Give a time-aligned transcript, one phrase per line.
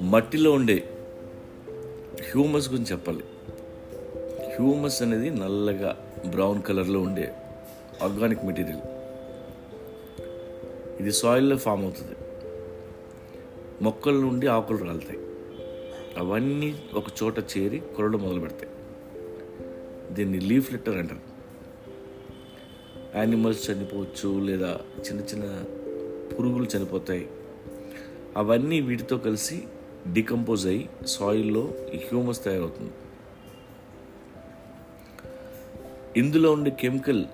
[0.00, 0.74] మట్టిలో ఉండే
[2.30, 3.24] హ్యూమస్ గురించి చెప్పాలి.
[4.56, 7.34] హ్యూమస్ అనేది నల్లగా బ్రౌన్ కలర్లో ఉండే
[8.02, 8.80] ఆర్గానిక్ మెటీరియల్.
[11.00, 12.16] ఇది సాయిల్లో ఫామ్ అవుతుంది.
[13.82, 15.18] మొక్కల నుండి ఆకులు రాలుతాయి.
[16.18, 18.68] అవన్నీ ఒక చోట చేరి కొరడం మొదలు పెడతాయి
[20.14, 21.33] దీన్ని లీఫ్ లెటర్ అంటారు.
[23.16, 25.64] యానిమల్స్ చనిపోవచ్చు లేదా చిన్న చిన్న
[26.34, 27.28] పురుగులు చనిపోతాయి.
[28.36, 29.62] అవన్నీ వీటితో కలిసి
[30.12, 32.92] డికంపోజ్ అయ్యి సాయిల్లో ఈ హ్యూమస్ తయారవుతుంది.
[36.16, 37.24] ఇందులో ఉండే కెమికల్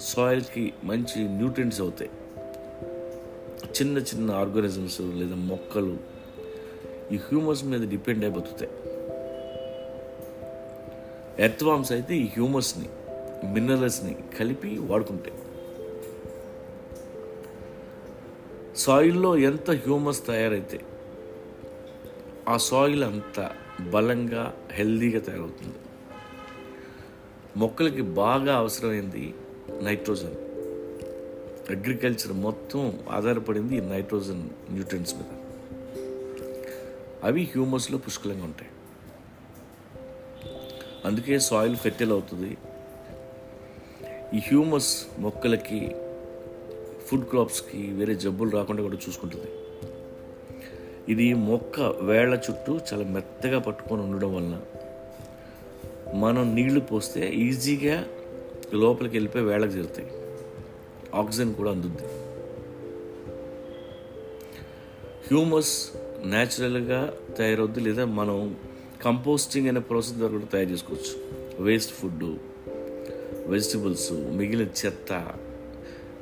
[0.00, 2.10] సాయిల్కి మంచి న్యూట్రియంట్స్ అవుతాయి.
[3.80, 5.96] చిన్న చిన్న ఆర్గానిజమ్స్ లేదా మొక్కలు
[7.12, 8.70] ఈ హ్యూమస్ మీద డిపెండ్ అయి బతుకుతాయి.
[11.44, 12.88] ఎర్త్వామ్స్ అయితే ఈ హ్యూమస్ని
[13.44, 15.38] మినరల్స్ని కలిపి వాడుకుంటాయి
[18.76, 20.80] సాయిల్లో ఎంత హ్యూమస్ తయారైతే
[22.48, 23.50] ఆ సాయిల్ అంత
[23.90, 25.74] బలంగా హెల్దీగా తయారవుతుంది.
[27.56, 29.34] మొక్కలకి బాగా అవసరమైంది
[29.82, 30.34] నైట్రోజన్.
[31.70, 35.38] అగ్రికల్చర్ మొత్తం ఆధారపడింది నైట్రోజన్ న్యూట్రియన్స్ మీద.
[37.24, 38.70] అవి హ్యూమస్లో పుష్కలంగా ఉంటాయి.
[41.04, 42.56] అందుకే సాయిల్ ఫెర్టైల్ అవుతుంది.
[44.36, 45.94] ఈ హ్యూమస్ మొక్కలకి
[47.06, 49.46] ఫుడ్ క్రాప్స్కి వేరే జబ్బులు రాకుండా కూడా చూసుకుంటుంది.
[51.12, 54.60] ఇది మొక్క వేళ్ళ చుట్టూ చాలా మెత్తగా పట్టుకొని ఉండడం వలన
[56.14, 58.04] మనం నీళ్ళు పోస్తే ఈజీగా
[58.74, 60.08] లోపలికి వెళ్ళిపోయి వేళ్ళకి చేరుతాయి.
[61.14, 62.04] ఆక్సిజన్ కూడా అందుద్ది.
[65.26, 65.90] హ్యూమస్
[66.24, 68.56] న్యాచురల్గా తయారవుద్ది లేదా మనం
[69.02, 71.36] కంపోస్టింగ్ అనే ప్రాసెస్ ద్వారా కూడా తయారు చేసుకోవచ్చు.
[71.62, 72.38] వేస్ట్ ఫుడ్
[73.46, 75.34] వెజిటబుల్స్ మిగిలిన చెత్త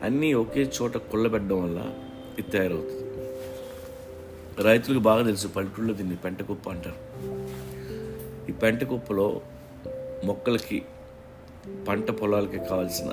[0.03, 1.81] అన్నీ ఒకే చోట కొల్లబెట్టడం వల్ల
[2.39, 3.01] ఇది తయారవుతుంది.
[4.63, 6.99] రైతులకు బాగా తెలుసు పల్లెటూళ్ళలో దీన్ని పెంటకుప్ప అంటారు.
[8.51, 9.41] ఈ పెంటకుప్పలో
[10.25, 10.83] మొక్కలకి
[11.89, 13.11] పంట పొలాలకి కావాల్సిన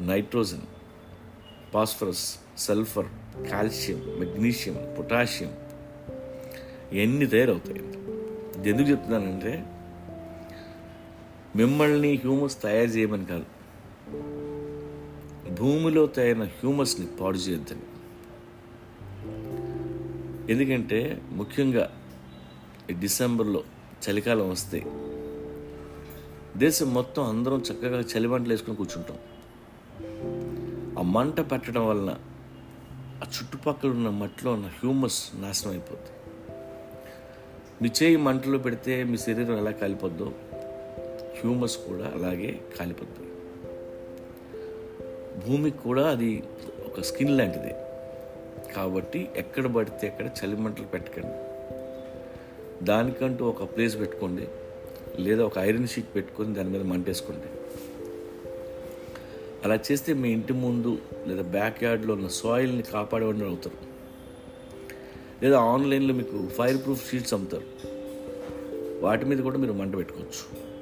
[0.00, 0.66] nitrogen
[1.72, 3.06] phosphorus sulphur
[3.50, 5.52] calcium magnesium potassium
[6.92, 7.80] ఇవన్నీ తయారవుతాయి.
[8.70, 9.64] ఎందుకు చెప్తున్నానంటే
[11.56, 13.44] మిమ్మల్ని హ్యూమస్ తయారు చేయమని కాదు.
[15.54, 17.80] భూమిలో తయారైన హ్యూమస్ని పాడు చేయొద్దని.
[20.52, 21.90] ఎందుకంటే ముఖ్యంగా
[22.90, 23.64] ఈ డిసెంబర్లో
[24.10, 24.84] చలికాలం వస్తే
[26.56, 29.18] దేశం మొత్తం అందరం చక్కగా చలిమంటలు వేసుకొని కూర్చుంటాం.
[30.98, 32.14] ఆ మంట పెట్టడం వలన
[33.24, 36.10] ఆ చుట్టుపక్కల ఉన్న మట్టిలో ఉన్న హ్యూమస్ నాశనం అయిపోద్ది.
[37.82, 40.32] మీ చేయి మంటలో పెడితే మీ శరీరం ఎలా కాలిపోద్దో
[41.40, 43.30] హ్యూమస్ కూడా అలాగే కాలిపోతుంది.
[45.46, 46.42] భూమికి కూడా అది
[46.86, 47.74] ఒక స్కిన్ లాంటిది.
[48.74, 51.46] కాబట్టి ఎక్కడ పడితే ఎక్కడ చలిమంటలు పెట్టకండి.
[52.84, 54.48] దానికంటూ ఒక ప్లేస్ పెట్టుకోండి.
[55.18, 57.46] లేదా ఒక ఐరన్ షీట్ పెట్టుకొని దాని మీద మంటేసుకోండి.
[59.64, 63.76] అలా చేస్తే మీ ఇంటి ముందు లేదా బ్యాక్ యార్డ్లో ఉన్న సాయిల్ని కాపాడేవాడిని అవుతారు.
[65.44, 67.64] లేదా ఆన్లైన్లో మీకు ఫైర్ ప్రూఫ్ షీట్స్ అమ్ముతారు.
[69.00, 70.75] వాటి మీద కూడా మీరు మంట పెట్టుకోవచ్చు.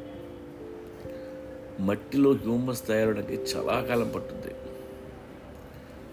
[1.81, 4.55] మట్టిలో హ్యూమస్ తయారవడానికి చాలా కాలం పట్టుద్ది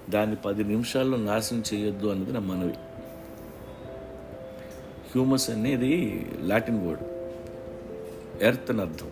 [0.10, 2.74] దాన్ని పది నిమిషాల్లో నాశనం చేయొద్దు అన్నది నా మనవి.
[5.12, 7.04] హ్యూమస్ అనేది లాటిన్ వర్డ్.
[8.44, 9.12] ఎర్త్ అని అర్థం.